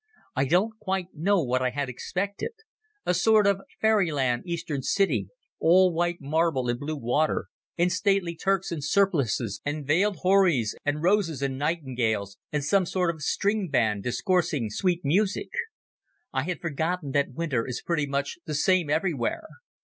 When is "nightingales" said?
11.59-12.35